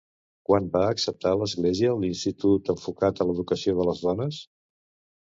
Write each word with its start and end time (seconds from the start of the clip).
Quan 0.51 0.69
va 0.75 0.81
acceptar 0.93 1.33
l'Església 1.41 1.93
l'institut 2.01 2.75
enfocat 2.77 3.25
a 3.27 3.31
l'educació 3.31 3.81
de 3.81 3.91
les 3.93 4.07
dones? 4.11 4.45